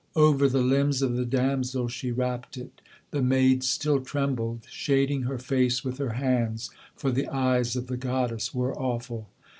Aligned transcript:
Over 0.15 0.49
the 0.49 0.63
limbs 0.63 1.03
of 1.03 1.15
the 1.15 1.25
damsel 1.25 1.87
she 1.87 2.11
wrapt 2.11 2.57
it: 2.57 2.81
the 3.11 3.21
maid 3.21 3.63
still 3.63 3.99
trembled, 4.01 4.65
Shading 4.67 5.21
her 5.29 5.37
face 5.37 5.83
with 5.85 5.99
her 5.99 6.13
hands; 6.13 6.71
for 6.95 7.11
the 7.11 7.27
eyes 7.27 7.75
of 7.75 7.85
the 7.85 7.97
goddess 7.97 8.51
were 8.51 8.73
awful. 8.75 9.29